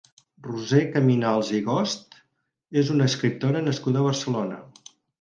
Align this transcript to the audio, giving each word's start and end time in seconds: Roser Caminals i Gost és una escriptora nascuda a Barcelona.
Roser 0.45 0.79
Caminals 0.95 1.51
i 1.59 1.61
Gost 1.69 2.19
és 2.85 2.93
una 2.97 3.13
escriptora 3.13 3.65
nascuda 3.71 4.05
a 4.07 4.11
Barcelona. 4.11 4.63